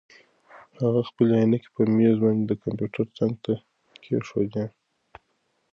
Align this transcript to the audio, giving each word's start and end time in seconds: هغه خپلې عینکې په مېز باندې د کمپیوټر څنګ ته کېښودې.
هغه 0.81 1.01
خپلې 1.09 1.31
عینکې 1.39 1.69
په 1.75 1.81
مېز 1.97 2.15
باندې 2.23 2.43
د 2.47 2.51
کمپیوټر 2.63 3.05
څنګ 3.17 3.33
ته 3.45 3.53
کېښودې. 4.03 4.65